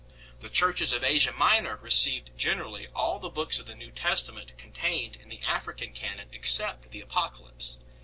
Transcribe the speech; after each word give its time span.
The 0.39 0.49
Churches 0.49 0.93
of 0.93 1.03
Asia 1.03 1.31
Minor 1.31 1.75
received 1.75 2.35
generally 2.35 2.87
all 2.95 3.19
the 3.19 3.29
books 3.29 3.59
of 3.59 3.67
the 3.67 3.75
New 3.75 3.91
Testament 3.91 4.57
contained 4.57 5.15
in 5.15 5.29
the 5.29 5.43
African 5.43 5.93
canon 5.93 6.29
except 6.31 6.89
the 6.89 7.01
Apocalypse. 7.01 7.77